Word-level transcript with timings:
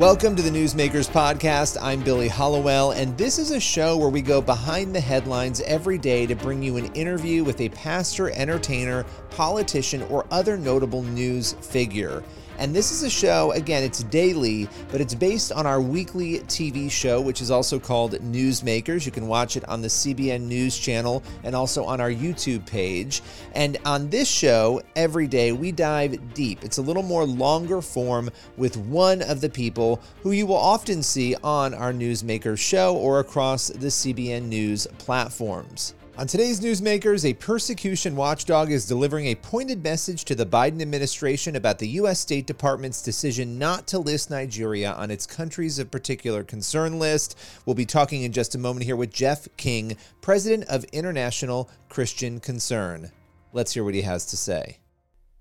Welcome 0.00 0.34
to 0.36 0.42
the 0.42 0.48
Newsmakers 0.48 1.10
Podcast. 1.10 1.76
I'm 1.78 2.02
Billy 2.02 2.26
Hallowell, 2.26 2.92
and 2.92 3.18
this 3.18 3.38
is 3.38 3.50
a 3.50 3.60
show 3.60 3.98
where 3.98 4.08
we 4.08 4.22
go 4.22 4.40
behind 4.40 4.94
the 4.94 5.00
headlines 5.00 5.60
every 5.60 5.98
day 5.98 6.24
to 6.24 6.34
bring 6.34 6.62
you 6.62 6.78
an 6.78 6.86
interview 6.94 7.44
with 7.44 7.60
a 7.60 7.68
pastor, 7.68 8.30
entertainer, 8.30 9.04
politician, 9.28 10.00
or 10.04 10.24
other 10.30 10.56
notable 10.56 11.02
news 11.02 11.52
figure. 11.60 12.24
And 12.60 12.76
this 12.76 12.92
is 12.92 13.02
a 13.02 13.08
show, 13.08 13.52
again, 13.52 13.82
it's 13.82 14.02
daily, 14.02 14.68
but 14.92 15.00
it's 15.00 15.14
based 15.14 15.50
on 15.50 15.64
our 15.64 15.80
weekly 15.80 16.40
TV 16.40 16.90
show, 16.90 17.18
which 17.18 17.40
is 17.40 17.50
also 17.50 17.78
called 17.78 18.12
Newsmakers. 18.20 19.06
You 19.06 19.12
can 19.12 19.26
watch 19.26 19.56
it 19.56 19.66
on 19.66 19.80
the 19.80 19.88
CBN 19.88 20.42
News 20.42 20.78
channel 20.78 21.22
and 21.42 21.56
also 21.56 21.84
on 21.84 22.02
our 22.02 22.10
YouTube 22.10 22.66
page. 22.66 23.22
And 23.54 23.78
on 23.86 24.10
this 24.10 24.28
show, 24.28 24.82
every 24.94 25.26
day, 25.26 25.52
we 25.52 25.72
dive 25.72 26.34
deep. 26.34 26.62
It's 26.62 26.76
a 26.76 26.82
little 26.82 27.02
more 27.02 27.24
longer 27.24 27.80
form 27.80 28.28
with 28.58 28.76
one 28.76 29.22
of 29.22 29.40
the 29.40 29.48
people 29.48 30.02
who 30.22 30.32
you 30.32 30.44
will 30.44 30.56
often 30.56 31.02
see 31.02 31.34
on 31.42 31.72
our 31.72 31.94
Newsmakers 31.94 32.58
show 32.58 32.94
or 32.94 33.20
across 33.20 33.68
the 33.68 33.86
CBN 33.88 34.48
News 34.48 34.86
platforms. 34.98 35.94
On 36.20 36.26
today's 36.26 36.60
Newsmakers, 36.60 37.24
a 37.24 37.32
persecution 37.32 38.14
watchdog 38.14 38.70
is 38.70 38.86
delivering 38.86 39.24
a 39.24 39.34
pointed 39.36 39.82
message 39.82 40.26
to 40.26 40.34
the 40.34 40.44
Biden 40.44 40.82
administration 40.82 41.56
about 41.56 41.78
the 41.78 41.88
U.S. 41.88 42.20
State 42.20 42.46
Department's 42.46 43.00
decision 43.00 43.58
not 43.58 43.86
to 43.86 43.98
list 43.98 44.28
Nigeria 44.28 44.92
on 44.92 45.10
its 45.10 45.26
countries 45.26 45.78
of 45.78 45.90
particular 45.90 46.44
concern 46.44 46.98
list. 46.98 47.38
We'll 47.64 47.72
be 47.72 47.86
talking 47.86 48.20
in 48.20 48.32
just 48.32 48.54
a 48.54 48.58
moment 48.58 48.84
here 48.84 48.96
with 48.96 49.14
Jeff 49.14 49.48
King, 49.56 49.96
president 50.20 50.68
of 50.68 50.84
International 50.92 51.70
Christian 51.88 52.38
Concern. 52.38 53.12
Let's 53.54 53.72
hear 53.72 53.82
what 53.82 53.94
he 53.94 54.02
has 54.02 54.26
to 54.26 54.36
say. 54.36 54.76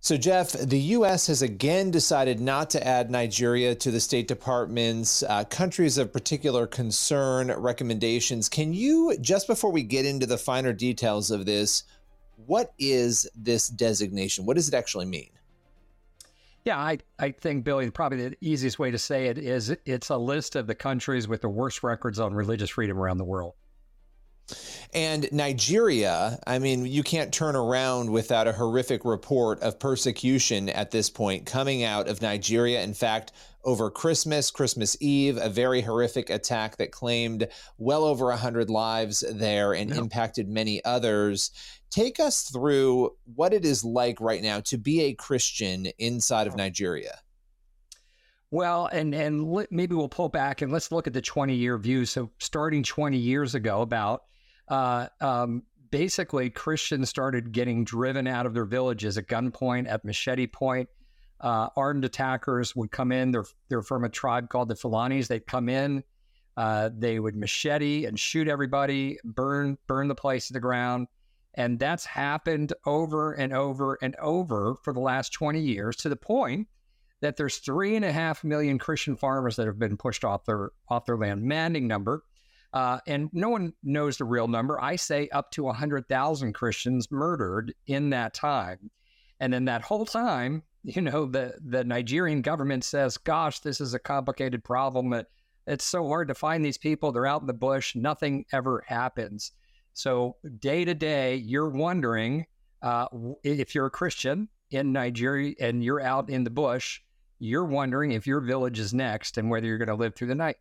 So, 0.02 0.16
Jeff, 0.16 0.54
the 0.54 0.80
U.S. 0.80 1.28
has 1.28 1.42
again 1.42 1.92
decided 1.92 2.40
not 2.40 2.70
to 2.70 2.88
add 2.88 3.12
Nigeria 3.12 3.76
to 3.76 3.92
the 3.92 4.00
State 4.00 4.30
Department's 4.30 5.24
uh, 5.24 5.44
countries 5.44 5.98
of 5.98 6.14
particular 6.14 6.66
concern 6.68 7.52
recommendations. 7.52 8.48
Can 8.48 8.74
you, 8.74 9.18
just 9.20 9.46
before 9.46 9.74
we 9.74 9.84
get 9.84 10.06
into 10.06 10.26
the 10.26 10.38
finer 10.38 10.72
details 10.72 11.32
of 11.32 11.46
this, 11.46 11.84
what 12.46 12.74
is 12.80 13.30
this 13.36 13.68
designation? 13.68 14.46
What 14.46 14.56
does 14.56 14.70
it 14.70 14.74
actually 14.74 15.06
mean? 15.06 15.32
Yeah, 16.64 16.78
I, 16.78 17.00
I 17.20 17.32
think, 17.32 17.66
Billy, 17.66 17.90
probably 17.90 18.30
the 18.30 18.38
easiest 18.40 18.80
way 18.80 18.92
to 18.92 18.98
say 18.98 19.28
it 19.28 19.38
is 19.38 19.76
it's 19.86 20.10
a 20.10 20.18
list 20.18 20.56
of 20.56 20.66
the 20.66 20.76
countries 20.76 21.28
with 21.28 21.42
the 21.42 21.50
worst 21.50 21.84
records 21.84 22.22
on 22.22 22.34
religious 22.34 22.70
freedom 22.70 22.98
around 22.98 23.18
the 23.18 23.26
world. 23.26 23.54
And 24.94 25.30
Nigeria, 25.32 26.40
I 26.48 26.58
mean, 26.60 26.86
you 26.86 27.04
can't 27.04 27.34
turn 27.34 27.56
around 27.56 28.10
without 28.10 28.48
a 28.48 28.54
horrific 28.54 29.06
report 29.06 29.62
of 29.62 29.80
persecution 29.80 30.70
at 30.70 30.92
this 30.92 31.10
point 31.10 31.46
coming 31.46 31.84
out 31.84 32.08
of 32.08 32.22
Nigeria. 32.22 32.82
In 32.82 32.94
fact, 32.94 33.32
over 33.64 33.92
Christmas, 33.92 34.50
Christmas 34.50 34.98
Eve, 35.00 35.38
a 35.38 35.50
very 35.50 35.82
horrific 35.82 36.30
attack 36.30 36.78
that 36.78 36.92
claimed 36.92 37.48
well 37.78 38.04
over 38.04 38.26
100 38.28 38.70
lives 38.70 39.24
there 39.32 39.74
and 39.74 39.92
impacted 39.92 40.48
many 40.48 40.84
others. 40.86 41.52
Take 41.92 42.20
us 42.20 42.44
through 42.44 43.12
what 43.36 43.54
it 43.54 43.66
is 43.66 43.84
like 43.84 44.20
right 44.22 44.42
now 44.42 44.60
to 44.62 44.78
be 44.78 45.02
a 45.02 45.14
Christian 45.14 45.88
inside 45.98 46.48
of 46.48 46.56
Nigeria. 46.56 47.20
Well, 48.52 48.88
and 48.88 49.14
and 49.14 49.68
maybe 49.70 49.94
we'll 49.94 50.10
pull 50.10 50.30
back 50.30 50.62
and 50.62 50.72
let's 50.72 50.92
look 50.92 51.06
at 51.06 51.14
the 51.14 51.22
20 51.22 51.54
year 51.54 51.78
view. 51.78 52.06
So, 52.06 52.32
starting 52.40 52.82
20 52.82 53.18
years 53.18 53.54
ago, 53.54 53.82
about 53.82 54.24
uh, 54.70 55.08
um, 55.22 55.64
basically 55.92 56.50
Christians 56.50 57.10
started 57.10 57.52
getting 57.52 57.84
driven 57.84 58.28
out 58.28 58.46
of 58.46 58.54
their 58.54 58.66
villages 58.66 59.18
at 59.18 59.28
gunpoint, 59.28 59.90
at 59.90 60.06
machete 60.06 60.48
point. 60.48 60.90
Uh, 61.42 61.70
armed 61.78 62.04
attackers 62.04 62.76
would 62.76 62.92
come 62.92 63.12
in. 63.12 63.32
They're 63.32 63.46
they're 63.70 63.82
from 63.82 64.04
a 64.04 64.10
tribe 64.10 64.50
called 64.50 64.68
the 64.68 64.76
Fulanis. 64.76 65.28
They'd 65.28 65.48
come 65.48 65.70
in. 65.70 66.04
Uh, 66.58 66.90
they 66.98 67.20
would 67.20 67.38
machete 67.38 68.06
and 68.06 68.20
shoot 68.20 68.50
everybody, 68.50 69.18
burn 69.24 69.78
burn 69.88 70.10
the 70.10 70.16
place 70.16 70.48
to 70.48 70.54
the 70.54 70.60
ground, 70.60 71.08
and 71.54 71.80
that's 71.80 72.06
happened 72.06 72.74
over 72.86 73.32
and 73.32 73.54
over 73.54 73.98
and 74.02 74.16
over 74.18 74.76
for 74.84 74.92
the 74.92 75.00
last 75.00 75.32
twenty 75.32 75.62
years 75.62 75.96
to 75.98 76.10
the 76.10 76.18
point 76.18 76.68
that 77.22 77.38
there's 77.38 77.58
three 77.58 77.96
and 77.96 78.04
a 78.04 78.12
half 78.12 78.44
million 78.44 78.78
Christian 78.78 79.16
farmers 79.16 79.56
that 79.56 79.68
have 79.68 79.80
been 79.80 79.96
pushed 79.96 80.26
off 80.26 80.44
their 80.44 80.72
off 80.90 81.06
their 81.06 81.18
land. 81.18 81.42
Maddening 81.44 81.88
number. 81.88 82.24
Uh, 82.74 83.00
and 83.08 83.30
no 83.34 83.50
one 83.50 83.74
knows 83.84 84.18
the 84.18 84.26
real 84.26 84.48
number. 84.48 84.80
I 84.82 84.96
say 84.96 85.28
up 85.30 85.52
to 85.52 85.64
100,000 85.64 86.54
Christians 86.54 87.12
murdered 87.12 87.74
in 87.88 88.12
that 88.12 88.34
time. 88.34 88.92
And 89.40 89.52
then 89.52 89.66
that 89.66 89.82
whole 89.82 90.06
time, 90.06 90.64
you 90.84 91.02
know, 91.02 91.26
the, 91.26 91.56
the 91.66 91.84
Nigerian 91.84 92.42
government 92.42 92.84
says, 92.84 93.18
gosh, 93.18 93.60
this 93.60 93.82
is 93.82 93.94
a 93.94 94.00
complicated 94.00 94.64
problem. 94.64 95.14
It, 95.14 95.28
it's 95.68 95.86
so 95.86 96.08
hard 96.08 96.28
to 96.30 96.34
find 96.34 96.64
these 96.64 96.78
people. 96.78 97.12
They're 97.12 97.28
out 97.28 97.42
in 97.42 97.48
the 97.48 97.54
bush. 97.54 97.96
Nothing 97.96 98.46
ever 98.52 98.84
happens. 98.88 99.52
So 99.94 100.38
day 100.60 100.86
to 100.86 100.94
day, 100.94 101.36
you're 101.36 101.70
wondering 101.70 102.46
uh, 102.82 103.08
if 103.44 103.76
you're 103.76 103.88
a 103.88 103.92
Christian 103.92 104.48
in 104.72 104.94
Nigeria 104.94 105.56
and 105.60 105.84
you're 105.84 106.02
out 106.02 106.30
in 106.30 106.44
the 106.44 106.50
bush, 106.50 107.02
you're 107.40 107.66
wondering 107.66 108.12
if 108.12 108.26
your 108.26 108.40
village 108.40 108.80
is 108.80 108.94
next 108.94 109.38
and 109.38 109.50
whether 109.50 109.68
you're 109.68 109.78
going 109.78 109.90
to 109.90 109.96
live 109.96 110.16
through 110.16 110.28
the 110.28 110.36
night. 110.36 110.58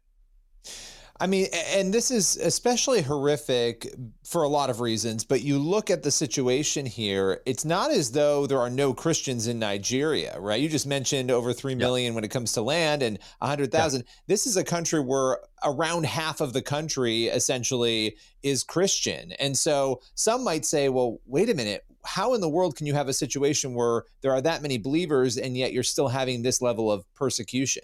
I 1.21 1.27
mean, 1.27 1.49
and 1.53 1.93
this 1.93 2.13
is 2.13 2.37
especially 2.37 3.03
horrific 3.03 3.93
for 4.25 4.45
a 4.45 4.49
lot 4.49 4.71
of 4.71 4.81
reasons, 4.81 5.25
but 5.25 5.43
you 5.43 5.59
look 5.59 5.91
at 5.91 6.05
the 6.05 6.13
situation 6.13 6.87
here, 6.87 7.41
it's 7.45 7.65
not 7.65 7.91
as 7.91 8.13
though 8.13 8.47
there 8.47 8.61
are 8.61 8.71
no 8.71 8.95
Christians 8.95 9.49
in 9.49 9.59
Nigeria, 9.59 10.39
right? 10.39 10.61
You 10.61 10.69
just 10.69 10.87
mentioned 10.87 11.33
over 11.33 11.53
3 11.53 11.75
million 11.75 12.15
when 12.15 12.23
it 12.23 12.31
comes 12.31 12.53
to 12.53 12.63
land 12.63 13.03
and 13.03 13.19
100,000. 13.41 14.05
This 14.29 14.47
is 14.47 14.57
a 14.57 14.63
country 14.63 15.01
where 15.01 15.39
around 15.65 16.07
half 16.07 16.41
of 16.41 16.53
the 16.53 16.63
country 16.63 17.25
essentially 17.25 18.17
is 18.45 18.63
Christian. 18.63 19.33
And 19.41 19.59
so 19.59 20.01
some 20.15 20.45
might 20.45 20.65
say, 20.65 20.89
well, 20.89 21.19
wait 21.27 21.51
a 21.51 21.55
minute, 21.55 21.85
how 22.05 22.35
in 22.35 22.41
the 22.41 22.49
world 22.49 22.77
can 22.77 22.87
you 22.87 22.95
have 22.95 23.09
a 23.09 23.13
situation 23.13 23.75
where 23.75 24.05
there 24.23 24.31
are 24.31 24.41
that 24.41 24.63
many 24.63 24.79
believers 24.79 25.37
and 25.37 25.57
yet 25.57 25.73
you're 25.73 25.83
still 25.83 26.09
having 26.09 26.43
this 26.43 26.63
level 26.63 26.93
of 26.93 27.05
persecution? 27.15 27.83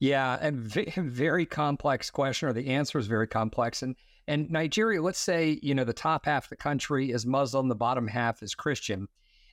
Yeah, 0.00 0.38
and 0.40 0.58
very 0.96 1.46
complex 1.46 2.10
question, 2.10 2.48
or 2.48 2.52
the 2.52 2.68
answer 2.68 2.98
is 2.98 3.06
very 3.06 3.28
complex. 3.28 3.82
And 3.82 3.94
and 4.26 4.50
Nigeria, 4.50 5.02
let's 5.02 5.18
say 5.18 5.58
you 5.62 5.74
know 5.74 5.84
the 5.84 5.92
top 5.92 6.24
half 6.24 6.44
of 6.44 6.50
the 6.50 6.56
country 6.56 7.12
is 7.12 7.26
Muslim, 7.26 7.68
the 7.68 7.74
bottom 7.74 8.08
half 8.08 8.42
is 8.42 8.54
Christian, 8.54 9.06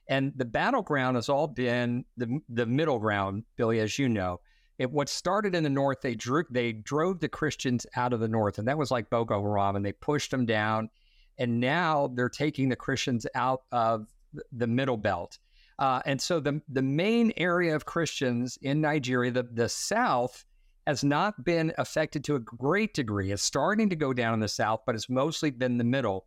and 0.08 0.32
the 0.36 0.44
battleground 0.44 1.16
has 1.16 1.28
all 1.28 1.46
been 1.46 2.04
the 2.16 2.40
the 2.48 2.66
middle 2.66 2.98
ground, 2.98 3.44
Billy, 3.56 3.78
as 3.80 3.98
you 3.98 4.08
know. 4.08 4.40
It, 4.78 4.92
what 4.92 5.08
started 5.08 5.56
in 5.56 5.64
the 5.64 5.70
north, 5.70 6.00
they 6.02 6.14
drew 6.14 6.44
they 6.50 6.72
drove 6.72 7.20
the 7.20 7.28
Christians 7.28 7.84
out 7.96 8.12
of 8.12 8.20
the 8.20 8.28
north, 8.28 8.58
and 8.58 8.68
that 8.68 8.78
was 8.78 8.90
like 8.90 9.10
Boko 9.10 9.42
Haram, 9.42 9.76
and 9.76 9.84
they 9.84 9.92
pushed 9.92 10.30
them 10.30 10.46
down, 10.46 10.88
and 11.36 11.60
now 11.60 12.10
they're 12.14 12.28
taking 12.28 12.68
the 12.68 12.76
Christians 12.76 13.26
out 13.34 13.62
of 13.70 14.06
the 14.52 14.66
middle 14.66 14.96
belt. 14.96 15.38
Uh, 15.78 16.00
and 16.06 16.20
so 16.20 16.40
the, 16.40 16.60
the 16.68 16.82
main 16.82 17.32
area 17.36 17.74
of 17.74 17.84
Christians 17.84 18.58
in 18.62 18.80
Nigeria, 18.80 19.30
the, 19.30 19.44
the 19.44 19.68
South, 19.68 20.44
has 20.86 21.04
not 21.04 21.44
been 21.44 21.72
affected 21.78 22.24
to 22.24 22.34
a 22.34 22.40
great 22.40 22.94
degree. 22.94 23.30
It's 23.30 23.42
starting 23.42 23.90
to 23.90 23.96
go 23.96 24.12
down 24.12 24.34
in 24.34 24.40
the 24.40 24.48
South, 24.48 24.80
but 24.86 24.94
it's 24.94 25.08
mostly 25.08 25.50
been 25.50 25.76
the 25.76 25.84
middle. 25.84 26.26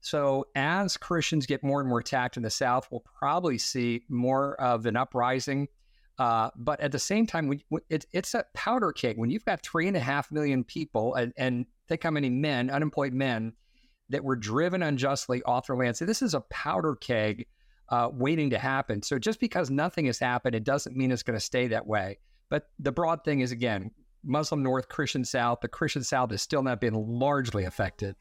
So 0.00 0.46
as 0.54 0.96
Christians 0.96 1.44
get 1.44 1.62
more 1.62 1.80
and 1.80 1.88
more 1.88 1.98
attacked 1.98 2.38
in 2.38 2.42
the 2.42 2.50
South, 2.50 2.88
we'll 2.90 3.04
probably 3.18 3.58
see 3.58 4.02
more 4.08 4.54
of 4.60 4.86
an 4.86 4.96
uprising. 4.96 5.68
Uh, 6.18 6.50
but 6.56 6.80
at 6.80 6.92
the 6.92 6.98
same 6.98 7.26
time, 7.26 7.48
we, 7.48 7.62
it, 7.90 8.06
it's 8.12 8.34
a 8.34 8.44
powder 8.54 8.92
keg. 8.92 9.18
When 9.18 9.30
you've 9.30 9.44
got 9.44 9.62
three 9.62 9.86
and 9.86 9.96
a 9.96 10.00
half 10.00 10.32
million 10.32 10.64
people, 10.64 11.14
and, 11.14 11.32
and 11.36 11.66
think 11.88 12.02
how 12.02 12.10
many 12.10 12.30
men, 12.30 12.70
unemployed 12.70 13.12
men, 13.12 13.52
that 14.08 14.24
were 14.24 14.36
driven 14.36 14.82
unjustly 14.82 15.42
off 15.44 15.66
their 15.66 15.76
land. 15.76 15.96
So 15.96 16.04
this 16.04 16.22
is 16.22 16.34
a 16.34 16.40
powder 16.50 16.96
keg 16.96 17.46
uh, 17.90 18.08
waiting 18.12 18.50
to 18.50 18.58
happen. 18.58 19.02
So 19.02 19.18
just 19.18 19.40
because 19.40 19.70
nothing 19.70 20.06
has 20.06 20.18
happened, 20.18 20.54
it 20.54 20.64
doesn't 20.64 20.96
mean 20.96 21.10
it's 21.10 21.22
going 21.22 21.38
to 21.38 21.44
stay 21.44 21.68
that 21.68 21.86
way. 21.86 22.18
But 22.48 22.68
the 22.78 22.92
broad 22.92 23.24
thing 23.24 23.40
is 23.40 23.52
again, 23.52 23.90
Muslim 24.24 24.62
North, 24.62 24.88
Christian 24.88 25.24
South. 25.24 25.60
The 25.60 25.68
Christian 25.68 26.04
South 26.04 26.30
has 26.30 26.42
still 26.42 26.62
not 26.62 26.80
been 26.80 26.94
largely 26.94 27.64
affected. 27.64 28.16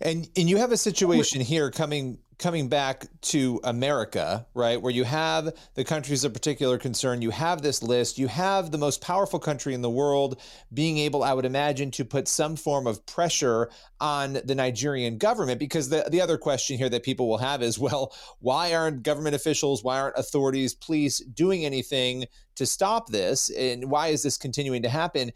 And 0.00 0.28
and 0.36 0.48
you 0.48 0.58
have 0.58 0.72
a 0.72 0.76
situation 0.76 1.40
here 1.40 1.70
coming 1.70 2.18
coming 2.38 2.68
back 2.68 3.06
to 3.22 3.60
America, 3.64 4.46
right, 4.54 4.80
where 4.80 4.92
you 4.92 5.04
have 5.04 5.54
the 5.74 5.84
countries 5.84 6.24
of 6.24 6.34
particular 6.34 6.76
concern, 6.76 7.22
you 7.22 7.30
have 7.30 7.62
this 7.62 7.82
list, 7.82 8.18
you 8.18 8.28
have 8.28 8.70
the 8.70 8.78
most 8.78 9.00
powerful 9.00 9.38
country 9.38 9.72
in 9.72 9.80
the 9.80 9.90
world 9.90 10.40
being 10.72 10.98
able, 10.98 11.24
I 11.24 11.32
would 11.32 11.46
imagine, 11.46 11.90
to 11.92 12.04
put 12.04 12.28
some 12.28 12.56
form 12.56 12.86
of 12.86 13.04
pressure 13.06 13.70
on 14.00 14.38
the 14.44 14.54
Nigerian 14.54 15.16
government. 15.16 15.58
Because 15.58 15.88
the, 15.88 16.06
the 16.10 16.20
other 16.20 16.36
question 16.36 16.76
here 16.76 16.90
that 16.90 17.02
people 17.02 17.28
will 17.28 17.38
have 17.38 17.62
is, 17.62 17.78
well, 17.86 18.14
why 18.40 18.74
aren't 18.74 19.02
government 19.02 19.34
officials, 19.34 19.82
why 19.82 19.98
aren't 19.98 20.18
authorities, 20.18 20.74
police 20.74 21.20
doing 21.20 21.64
anything 21.64 22.26
to 22.56 22.66
stop 22.66 23.08
this? 23.08 23.50
And 23.50 23.90
why 23.90 24.08
is 24.08 24.22
this 24.22 24.36
continuing 24.36 24.82
to 24.82 24.88
happen? 24.90 25.32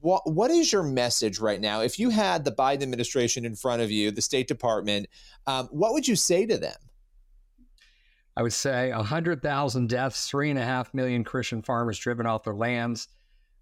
What 0.00 0.30
what 0.30 0.50
is 0.50 0.72
your 0.72 0.82
message 0.82 1.38
right 1.38 1.60
now? 1.60 1.80
If 1.80 1.98
you 1.98 2.10
had 2.10 2.44
the 2.44 2.52
Biden 2.52 2.82
administration 2.82 3.44
in 3.44 3.54
front 3.54 3.82
of 3.82 3.90
you, 3.90 4.10
the 4.10 4.22
State 4.22 4.48
Department, 4.48 5.06
um, 5.46 5.68
what 5.70 5.92
would 5.92 6.06
you 6.06 6.16
say 6.16 6.46
to 6.46 6.58
them? 6.58 6.76
I 8.36 8.42
would 8.42 8.52
say 8.52 8.92
100,000 8.92 9.88
deaths, 9.88 10.28
three 10.28 10.48
and 10.48 10.58
a 10.58 10.64
half 10.64 10.94
million 10.94 11.24
Christian 11.24 11.60
farmers 11.60 11.98
driven 11.98 12.24
off 12.24 12.44
their 12.44 12.54
lands. 12.54 13.08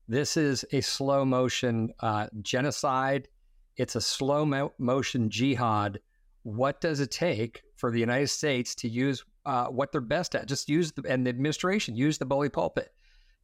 This 0.07 0.37
is 0.37 0.67
a 0.71 0.83
slow 0.83 1.25
motion 1.25 1.91
uh, 2.01 2.27
genocide. 2.43 3.29
It's 3.77 3.97
a 3.97 4.01
slow 4.03 4.45
mo- 4.45 4.75
motion 4.79 5.31
jihad. 5.31 6.01
What 6.43 6.83
does 6.83 7.01
it 7.01 7.11
take 7.11 7.63
for 7.77 7.91
the 7.91 7.99
United 7.99 8.29
States 8.29 8.75
to 8.77 8.89
use 8.89 9.25
uh, 9.47 9.67
what 9.69 9.93
they're 9.93 10.03
best 10.03 10.35
at? 10.35 10.47
Just 10.47 10.69
use 10.69 10.93
the, 10.93 11.03
and 11.09 11.27
the 11.27 11.31
administration 11.31 11.97
use 11.97 12.19
the 12.19 12.27
bully 12.27 12.51
pulpit 12.51 12.93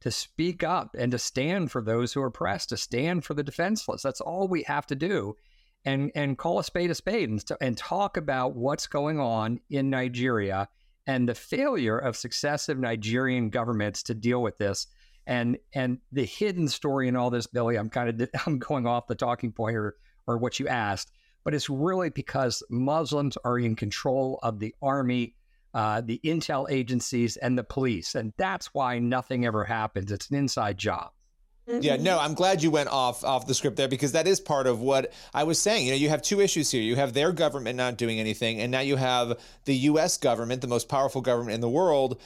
to 0.03 0.11
speak 0.11 0.63
up 0.63 0.95
and 0.97 1.11
to 1.11 1.19
stand 1.19 1.71
for 1.71 1.81
those 1.81 2.13
who 2.13 2.21
are 2.21 2.27
oppressed, 2.27 2.69
to 2.69 2.77
stand 2.77 3.25
for 3.25 3.33
the 3.33 3.43
defenseless. 3.43 4.01
That's 4.01 4.21
all 4.21 4.47
we 4.47 4.63
have 4.63 4.85
to 4.87 4.95
do. 4.95 5.35
And, 5.85 6.11
and 6.15 6.37
call 6.37 6.59
a 6.59 6.63
spade 6.63 6.91
a 6.91 6.95
spade 6.95 7.29
and, 7.29 7.43
and 7.59 7.77
talk 7.77 8.15
about 8.15 8.55
what's 8.55 8.87
going 8.87 9.19
on 9.19 9.59
in 9.69 9.89
Nigeria 9.89 10.69
and 11.07 11.27
the 11.27 11.35
failure 11.35 11.97
of 11.97 12.15
successive 12.15 12.79
Nigerian 12.79 13.49
governments 13.49 14.03
to 14.03 14.13
deal 14.13 14.41
with 14.41 14.57
this 14.57 14.87
and 15.25 15.57
and 15.73 15.99
the 16.11 16.25
hidden 16.25 16.67
story 16.67 17.07
in 17.07 17.15
all 17.15 17.29
this, 17.29 17.47
Billy, 17.47 17.77
I'm 17.77 17.89
kind 17.89 18.21
of 18.21 18.29
I'm 18.45 18.59
going 18.59 18.87
off 18.87 19.07
the 19.07 19.15
talking 19.15 19.51
point 19.51 19.75
or 19.75 19.95
or 20.27 20.37
what 20.37 20.59
you 20.59 20.67
asked, 20.67 21.11
but 21.43 21.53
it's 21.53 21.69
really 21.69 22.09
because 22.09 22.63
Muslims 22.69 23.37
are 23.43 23.59
in 23.59 23.75
control 23.75 24.39
of 24.43 24.59
the 24.59 24.73
army, 24.81 25.35
uh, 25.73 26.01
the 26.01 26.19
intel 26.23 26.69
agencies, 26.69 27.37
and 27.37 27.57
the 27.57 27.63
police, 27.63 28.15
and 28.15 28.33
that's 28.37 28.73
why 28.73 28.99
nothing 28.99 29.45
ever 29.45 29.63
happens. 29.63 30.11
It's 30.11 30.29
an 30.29 30.37
inside 30.37 30.77
job. 30.77 31.11
Yeah, 31.65 31.95
no, 31.95 32.19
I'm 32.19 32.33
glad 32.33 32.61
you 32.61 32.71
went 32.71 32.89
off 32.89 33.23
off 33.23 33.47
the 33.47 33.53
script 33.53 33.77
there 33.77 33.87
because 33.87 34.11
that 34.11 34.27
is 34.27 34.41
part 34.41 34.67
of 34.67 34.81
what 34.81 35.13
I 35.33 35.45
was 35.45 35.61
saying. 35.61 35.85
You 35.85 35.93
know, 35.93 35.97
you 35.97 36.09
have 36.09 36.21
two 36.21 36.41
issues 36.41 36.69
here. 36.69 36.81
You 36.81 36.97
have 36.97 37.13
their 37.13 37.31
government 37.31 37.77
not 37.77 37.97
doing 37.97 38.19
anything, 38.19 38.59
and 38.59 38.69
now 38.69 38.81
you 38.81 38.97
have 38.97 39.39
the 39.63 39.75
US 39.75 40.17
government, 40.17 40.61
the 40.61 40.67
most 40.67 40.89
powerful 40.89 41.21
government 41.21 41.55
in 41.55 41.61
the 41.61 41.69
world, 41.69 42.19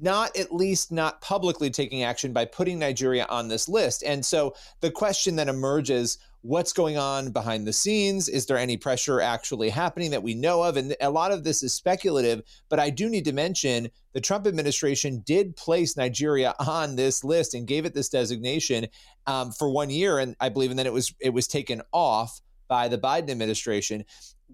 not 0.00 0.36
at 0.36 0.54
least 0.54 0.92
not 0.92 1.20
publicly 1.20 1.70
taking 1.70 2.04
action 2.04 2.32
by 2.32 2.44
putting 2.44 2.78
Nigeria 2.78 3.26
on 3.28 3.48
this 3.48 3.68
list. 3.68 4.04
And 4.04 4.24
so 4.24 4.54
the 4.80 4.92
question 4.92 5.34
then 5.34 5.48
emerges 5.48 6.18
what's 6.44 6.74
going 6.74 6.98
on 6.98 7.30
behind 7.30 7.66
the 7.66 7.72
scenes? 7.72 8.28
Is 8.28 8.44
there 8.44 8.58
any 8.58 8.76
pressure 8.76 9.18
actually 9.18 9.70
happening 9.70 10.10
that 10.10 10.22
we 10.22 10.34
know 10.34 10.62
of? 10.62 10.76
And 10.76 10.94
a 11.00 11.08
lot 11.08 11.32
of 11.32 11.42
this 11.42 11.62
is 11.62 11.72
speculative, 11.72 12.42
but 12.68 12.78
I 12.78 12.90
do 12.90 13.08
need 13.08 13.24
to 13.24 13.32
mention 13.32 13.88
the 14.12 14.20
Trump 14.20 14.46
administration 14.46 15.22
did 15.24 15.56
place 15.56 15.96
Nigeria 15.96 16.54
on 16.58 16.96
this 16.96 17.24
list 17.24 17.54
and 17.54 17.66
gave 17.66 17.86
it 17.86 17.94
this 17.94 18.10
designation 18.10 18.88
um, 19.26 19.52
for 19.52 19.70
one 19.70 19.88
year, 19.88 20.18
and 20.18 20.36
I 20.38 20.50
believe, 20.50 20.68
and 20.68 20.78
then 20.78 20.86
it 20.86 20.92
was 20.92 21.14
it 21.18 21.30
was 21.30 21.48
taken 21.48 21.80
off 21.92 22.42
by 22.68 22.88
the 22.88 22.98
Biden 22.98 23.30
administration. 23.30 24.04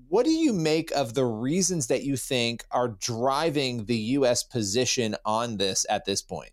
What 0.09 0.25
do 0.25 0.31
you 0.31 0.53
make 0.53 0.93
of 0.93 1.15
the 1.15 1.25
reasons 1.25 1.89
that 1.89 2.05
you 2.05 2.17
think 2.17 2.65
are 2.71 2.97
driving 3.01 3.87
the 3.87 3.97
U.S. 3.97 4.45
position 4.45 5.17
on 5.25 5.57
this 5.57 5.85
at 5.91 6.05
this 6.05 6.23
point? 6.23 6.53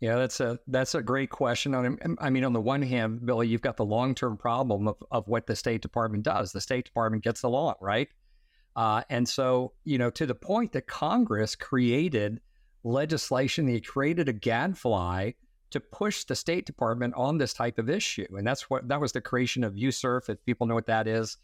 Yeah, 0.00 0.16
that's 0.16 0.40
a 0.40 0.58
that's 0.66 0.94
a 0.94 1.02
great 1.02 1.28
question. 1.28 1.74
I 1.74 2.30
mean, 2.30 2.44
on 2.44 2.54
the 2.54 2.60
one 2.60 2.80
hand, 2.80 3.24
Billy, 3.26 3.48
you've 3.48 3.60
got 3.60 3.76
the 3.76 3.84
long 3.84 4.14
term 4.14 4.38
problem 4.38 4.88
of, 4.88 4.96
of 5.10 5.28
what 5.28 5.46
the 5.46 5.54
State 5.54 5.82
Department 5.82 6.22
does. 6.22 6.52
The 6.52 6.60
State 6.60 6.86
Department 6.86 7.22
gets 7.22 7.42
the 7.42 7.50
law, 7.50 7.74
right? 7.82 8.08
Uh, 8.76 9.02
and 9.10 9.28
so, 9.28 9.74
you 9.84 9.98
know, 9.98 10.08
to 10.10 10.24
the 10.24 10.34
point 10.34 10.72
that 10.72 10.86
Congress 10.86 11.54
created 11.54 12.40
legislation, 12.82 13.66
they 13.66 13.78
created 13.78 14.26
a 14.28 14.32
gadfly 14.32 15.32
to 15.68 15.80
push 15.80 16.24
the 16.24 16.34
State 16.34 16.64
Department 16.64 17.12
on 17.14 17.36
this 17.36 17.52
type 17.52 17.78
of 17.78 17.90
issue, 17.90 18.26
and 18.30 18.46
that's 18.46 18.70
what 18.70 18.88
that 18.88 19.02
was 19.02 19.12
the 19.12 19.20
creation 19.20 19.62
of 19.62 19.74
USCIRF. 19.74 20.30
If 20.30 20.42
people 20.46 20.66
know 20.66 20.74
what 20.74 20.86
that 20.86 21.08
is, 21.08 21.36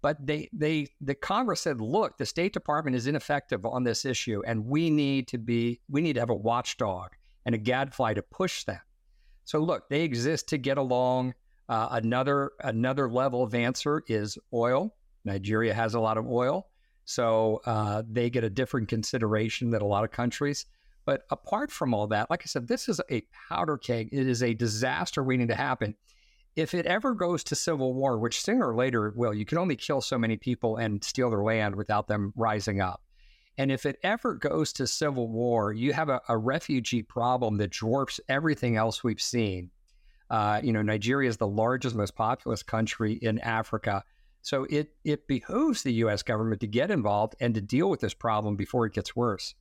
but 0.00 0.16
they 0.26 0.48
they 0.54 0.88
the 1.02 1.14
Congress 1.14 1.60
said, 1.60 1.78
look, 1.78 2.16
the 2.16 2.24
State 2.24 2.54
Department 2.54 2.96
is 2.96 3.06
ineffective 3.06 3.66
on 3.66 3.84
this 3.84 4.06
issue, 4.06 4.42
and 4.46 4.64
we 4.64 4.88
need 4.88 5.28
to 5.28 5.36
be 5.36 5.78
we 5.90 6.00
need 6.00 6.14
to 6.14 6.20
have 6.20 6.30
a 6.30 6.34
watchdog 6.34 7.10
and 7.48 7.54
a 7.54 7.58
gadfly 7.58 8.12
to 8.12 8.20
push 8.20 8.64
them. 8.64 8.78
So 9.46 9.60
look, 9.60 9.88
they 9.88 10.02
exist 10.02 10.50
to 10.50 10.58
get 10.58 10.76
along. 10.76 11.32
Uh, 11.70 11.88
another 11.92 12.52
another 12.60 13.10
level 13.10 13.42
of 13.42 13.54
answer 13.54 14.04
is 14.06 14.36
oil. 14.52 14.94
Nigeria 15.24 15.72
has 15.72 15.94
a 15.94 16.00
lot 16.00 16.18
of 16.18 16.26
oil, 16.26 16.68
so 17.06 17.62
uh, 17.64 18.02
they 18.06 18.28
get 18.28 18.44
a 18.44 18.50
different 18.50 18.86
consideration 18.88 19.70
than 19.70 19.80
a 19.80 19.86
lot 19.86 20.04
of 20.04 20.10
countries. 20.10 20.66
But 21.06 21.22
apart 21.30 21.72
from 21.72 21.94
all 21.94 22.06
that, 22.08 22.28
like 22.28 22.42
I 22.42 22.48
said, 22.48 22.68
this 22.68 22.86
is 22.86 23.00
a 23.10 23.22
powder 23.48 23.78
keg. 23.78 24.10
It 24.12 24.26
is 24.26 24.42
a 24.42 24.52
disaster 24.52 25.24
waiting 25.24 25.48
to 25.48 25.54
happen. 25.54 25.94
If 26.54 26.74
it 26.74 26.84
ever 26.84 27.14
goes 27.14 27.42
to 27.44 27.54
civil 27.54 27.94
war, 27.94 28.18
which 28.18 28.42
sooner 28.42 28.68
or 28.68 28.76
later 28.76 29.06
it 29.06 29.16
will, 29.16 29.32
you 29.32 29.46
can 29.46 29.56
only 29.56 29.76
kill 29.76 30.02
so 30.02 30.18
many 30.18 30.36
people 30.36 30.76
and 30.76 31.02
steal 31.02 31.30
their 31.30 31.42
land 31.42 31.76
without 31.76 32.08
them 32.08 32.34
rising 32.36 32.82
up. 32.82 33.00
And 33.58 33.72
if 33.72 33.84
it 33.84 33.98
ever 34.04 34.34
goes 34.34 34.72
to 34.74 34.86
civil 34.86 35.28
war, 35.28 35.72
you 35.72 35.92
have 35.92 36.08
a, 36.08 36.20
a 36.28 36.38
refugee 36.38 37.02
problem 37.02 37.58
that 37.58 37.72
dwarfs 37.72 38.20
everything 38.28 38.76
else 38.76 39.02
we've 39.02 39.20
seen. 39.20 39.70
Uh, 40.30 40.60
you 40.62 40.72
know, 40.72 40.82
Nigeria 40.82 41.28
is 41.28 41.38
the 41.38 41.46
largest, 41.48 41.96
most 41.96 42.14
populous 42.14 42.62
country 42.62 43.14
in 43.14 43.40
Africa. 43.40 44.04
So 44.42 44.64
it, 44.70 44.92
it 45.04 45.26
behooves 45.26 45.82
the 45.82 45.92
U.S. 45.94 46.22
government 46.22 46.60
to 46.60 46.68
get 46.68 46.92
involved 46.92 47.34
and 47.40 47.52
to 47.54 47.60
deal 47.60 47.90
with 47.90 48.00
this 48.00 48.14
problem 48.14 48.54
before 48.54 48.86
it 48.86 48.94
gets 48.94 49.16
worse. 49.16 49.54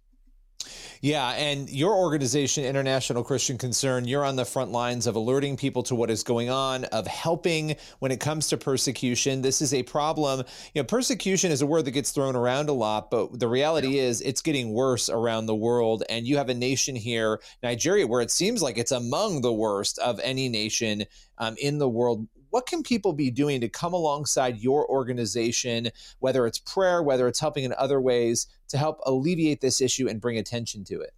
Yeah, 1.01 1.29
and 1.31 1.69
your 1.69 1.93
organization, 1.95 2.63
International 2.63 3.23
Christian 3.23 3.57
Concern, 3.57 4.07
you're 4.07 4.25
on 4.25 4.35
the 4.35 4.45
front 4.45 4.71
lines 4.71 5.07
of 5.07 5.15
alerting 5.15 5.57
people 5.57 5.83
to 5.83 5.95
what 5.95 6.09
is 6.09 6.23
going 6.23 6.49
on, 6.49 6.85
of 6.85 7.07
helping 7.07 7.75
when 7.99 8.11
it 8.11 8.19
comes 8.19 8.47
to 8.49 8.57
persecution. 8.57 9.41
This 9.41 9.61
is 9.61 9.73
a 9.73 9.83
problem. 9.83 10.43
You 10.73 10.81
know, 10.81 10.85
persecution 10.85 11.51
is 11.51 11.61
a 11.61 11.67
word 11.67 11.85
that 11.85 11.91
gets 11.91 12.11
thrown 12.11 12.35
around 12.35 12.69
a 12.69 12.73
lot, 12.73 13.11
but 13.11 13.39
the 13.39 13.47
reality 13.47 13.97
yeah. 13.97 14.03
is 14.03 14.21
it's 14.21 14.41
getting 14.41 14.73
worse 14.73 15.09
around 15.09 15.45
the 15.45 15.55
world. 15.55 16.03
And 16.09 16.25
you 16.25 16.37
have 16.37 16.49
a 16.49 16.53
nation 16.53 16.95
here, 16.95 17.39
Nigeria, 17.61 18.07
where 18.07 18.21
it 18.21 18.31
seems 18.31 18.61
like 18.61 18.77
it's 18.77 18.91
among 18.91 19.41
the 19.41 19.53
worst 19.53 19.99
of 19.99 20.19
any 20.23 20.49
nation 20.49 21.05
um, 21.37 21.55
in 21.61 21.77
the 21.77 21.89
world 21.89 22.27
what 22.49 22.65
can 22.65 22.83
people 22.83 23.13
be 23.13 23.31
doing 23.31 23.61
to 23.61 23.69
come 23.69 23.93
alongside 23.93 24.59
your 24.59 24.89
organization, 24.89 25.89
whether 26.19 26.45
it's 26.45 26.59
prayer, 26.59 27.03
whether 27.03 27.27
it's 27.27 27.39
helping 27.39 27.63
in 27.63 27.73
other 27.77 28.01
ways, 28.01 28.47
to 28.69 28.77
help 28.77 28.99
alleviate 29.05 29.61
this 29.61 29.81
issue 29.81 30.07
and 30.07 30.21
bring 30.21 30.37
attention 30.37 30.83
to 30.85 31.01
it? 31.01 31.13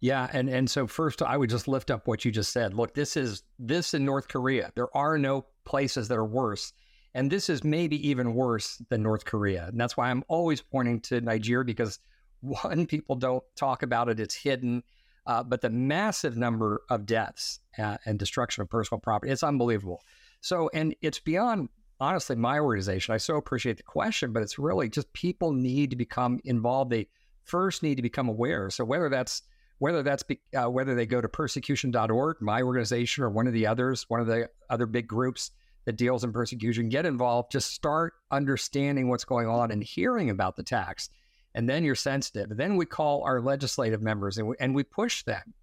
Yeah, 0.00 0.28
and 0.32 0.50
and 0.50 0.68
so 0.68 0.86
first 0.86 1.22
I 1.22 1.36
would 1.36 1.48
just 1.48 1.66
lift 1.66 1.90
up 1.90 2.06
what 2.06 2.24
you 2.24 2.30
just 2.30 2.52
said. 2.52 2.74
Look, 2.74 2.94
this 2.94 3.16
is 3.16 3.42
this 3.58 3.94
in 3.94 4.04
North 4.04 4.28
Korea. 4.28 4.70
There 4.74 4.94
are 4.94 5.16
no 5.16 5.46
places 5.64 6.08
that 6.08 6.18
are 6.18 6.26
worse. 6.26 6.72
And 7.14 7.30
this 7.30 7.48
is 7.48 7.62
maybe 7.62 8.08
even 8.08 8.34
worse 8.34 8.82
than 8.88 9.02
North 9.02 9.24
Korea. 9.24 9.66
And 9.68 9.80
that's 9.80 9.96
why 9.96 10.10
I'm 10.10 10.24
always 10.28 10.60
pointing 10.60 11.00
to 11.02 11.20
Nigeria 11.20 11.64
because 11.64 12.00
one, 12.40 12.86
people 12.86 13.16
don't 13.16 13.42
talk 13.56 13.82
about 13.82 14.08
it, 14.08 14.20
it's 14.20 14.34
hidden. 14.34 14.82
Uh, 15.26 15.42
but 15.42 15.60
the 15.60 15.70
massive 15.70 16.36
number 16.36 16.82
of 16.90 17.06
deaths 17.06 17.60
uh, 17.78 17.96
and 18.04 18.18
destruction 18.18 18.62
of 18.62 18.68
personal 18.68 19.00
property, 19.00 19.32
it's 19.32 19.42
unbelievable. 19.42 20.02
So, 20.40 20.68
and 20.74 20.94
it's 21.00 21.18
beyond, 21.18 21.70
honestly, 21.98 22.36
my 22.36 22.58
organization. 22.58 23.14
I 23.14 23.18
so 23.18 23.36
appreciate 23.36 23.78
the 23.78 23.82
question, 23.82 24.32
but 24.32 24.42
it's 24.42 24.58
really 24.58 24.90
just 24.90 25.12
people 25.14 25.52
need 25.52 25.90
to 25.90 25.96
become 25.96 26.40
involved. 26.44 26.90
They 26.90 27.08
first 27.44 27.82
need 27.82 27.94
to 27.96 28.02
become 28.02 28.28
aware. 28.28 28.68
So, 28.68 28.84
whether 28.84 29.08
that's 29.08 29.42
whether 29.78 30.02
that's 30.02 30.22
be, 30.22 30.40
uh, 30.54 30.70
whether 30.70 30.94
they 30.94 31.06
go 31.06 31.20
to 31.20 31.28
persecution.org, 31.28 32.36
my 32.40 32.62
organization, 32.62 33.24
or 33.24 33.30
one 33.30 33.46
of 33.46 33.52
the 33.52 33.66
others, 33.66 34.04
one 34.08 34.20
of 34.20 34.26
the 34.26 34.48
other 34.70 34.86
big 34.86 35.08
groups 35.08 35.50
that 35.84 35.96
deals 35.96 36.24
in 36.24 36.32
persecution, 36.32 36.88
get 36.88 37.06
involved. 37.06 37.50
Just 37.50 37.72
start 37.72 38.14
understanding 38.30 39.08
what's 39.08 39.24
going 39.24 39.48
on 39.48 39.70
and 39.70 39.82
hearing 39.82 40.30
about 40.30 40.56
the 40.56 40.62
tax 40.62 41.10
and 41.54 41.68
then 41.68 41.84
you're 41.84 41.94
sensitive. 41.94 42.56
then 42.56 42.76
we 42.76 42.86
call 42.86 43.22
our 43.22 43.40
legislative 43.40 44.02
members 44.02 44.38
and 44.38 44.48
we, 44.48 44.56
and 44.58 44.74
we 44.74 44.82
push 44.82 45.22
them, 45.22 45.54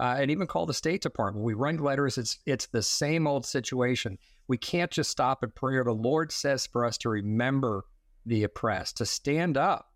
uh, 0.00 0.16
and 0.18 0.30
even 0.30 0.46
call 0.46 0.66
the 0.66 0.74
State 0.74 1.02
Department. 1.02 1.44
We 1.44 1.54
write 1.54 1.80
letters. 1.80 2.18
It's 2.18 2.38
it's 2.46 2.66
the 2.66 2.82
same 2.82 3.26
old 3.26 3.46
situation. 3.46 4.18
We 4.48 4.56
can't 4.56 4.90
just 4.90 5.10
stop 5.10 5.42
at 5.42 5.54
prayer. 5.54 5.84
The 5.84 5.92
Lord 5.92 6.32
says 6.32 6.66
for 6.66 6.84
us 6.84 6.98
to 6.98 7.08
remember 7.08 7.84
the 8.26 8.44
oppressed, 8.44 8.96
to 8.98 9.06
stand 9.06 9.56
up, 9.56 9.92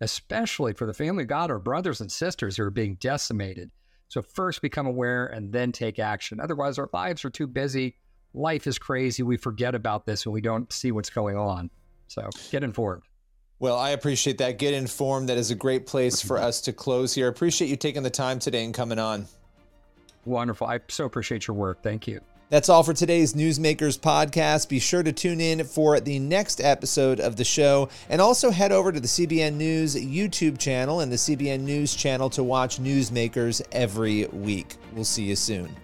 especially 0.00 0.72
for 0.72 0.86
the 0.86 0.94
family 0.94 1.24
of 1.24 1.28
God, 1.28 1.50
our 1.50 1.58
brothers 1.58 2.00
and 2.00 2.10
sisters 2.10 2.56
who 2.56 2.64
are 2.64 2.70
being 2.70 2.96
decimated. 2.96 3.70
So 4.08 4.22
first 4.22 4.62
become 4.62 4.86
aware 4.86 5.26
and 5.26 5.52
then 5.52 5.72
take 5.72 5.98
action. 5.98 6.40
Otherwise, 6.40 6.78
our 6.78 6.88
lives 6.92 7.24
are 7.24 7.30
too 7.30 7.46
busy. 7.46 7.96
Life 8.34 8.66
is 8.66 8.78
crazy. 8.78 9.22
We 9.22 9.36
forget 9.36 9.74
about 9.74 10.06
this 10.06 10.26
and 10.26 10.32
we 10.32 10.40
don't 10.40 10.72
see 10.72 10.92
what's 10.92 11.10
going 11.10 11.36
on. 11.36 11.70
So 12.08 12.28
get 12.50 12.62
informed. 12.62 13.02
Well, 13.58 13.76
I 13.76 13.90
appreciate 13.90 14.38
that. 14.38 14.58
Get 14.58 14.74
informed. 14.74 15.28
That 15.28 15.38
is 15.38 15.50
a 15.50 15.54
great 15.54 15.86
place 15.86 16.20
for 16.20 16.38
us 16.38 16.60
to 16.62 16.72
close 16.72 17.14
here. 17.14 17.28
Appreciate 17.28 17.68
you 17.68 17.76
taking 17.76 18.02
the 18.02 18.10
time 18.10 18.38
today 18.38 18.64
and 18.64 18.74
coming 18.74 18.98
on. 18.98 19.26
Wonderful. 20.26 20.66
I 20.66 20.80
so 20.88 21.04
appreciate 21.04 21.46
your 21.46 21.56
work. 21.56 21.82
Thank 21.82 22.06
you. 22.06 22.20
That's 22.48 22.68
all 22.68 22.84
for 22.84 22.92
today's 22.92 23.34
Newsmakers 23.34 23.98
podcast. 23.98 24.68
Be 24.68 24.78
sure 24.78 25.02
to 25.02 25.12
tune 25.12 25.40
in 25.40 25.64
for 25.64 25.98
the 25.98 26.20
next 26.20 26.60
episode 26.60 27.18
of 27.18 27.34
the 27.36 27.44
show 27.44 27.88
and 28.08 28.20
also 28.20 28.50
head 28.50 28.70
over 28.70 28.92
to 28.92 29.00
the 29.00 29.08
CBN 29.08 29.54
News 29.54 29.96
YouTube 29.96 30.58
channel 30.58 31.00
and 31.00 31.10
the 31.10 31.16
CBN 31.16 31.60
News 31.60 31.94
channel 31.94 32.30
to 32.30 32.44
watch 32.44 32.78
Newsmakers 32.78 33.62
every 33.72 34.26
week. 34.26 34.76
We'll 34.92 35.04
see 35.04 35.24
you 35.24 35.34
soon. 35.34 35.74